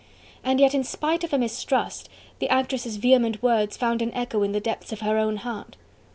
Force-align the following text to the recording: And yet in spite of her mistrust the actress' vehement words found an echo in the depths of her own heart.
And 0.43 0.59
yet 0.59 0.73
in 0.73 0.83
spite 0.83 1.23
of 1.23 1.29
her 1.29 1.37
mistrust 1.37 2.09
the 2.39 2.49
actress' 2.49 2.95
vehement 2.95 3.43
words 3.43 3.77
found 3.77 4.01
an 4.01 4.11
echo 4.15 4.41
in 4.41 4.51
the 4.51 4.59
depths 4.59 4.91
of 4.91 5.01
her 5.01 5.19
own 5.19 5.37
heart. 5.37 5.77